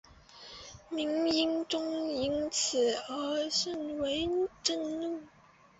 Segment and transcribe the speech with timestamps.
[0.89, 4.27] 明英宗因此而甚为
[4.63, 5.21] 震怒。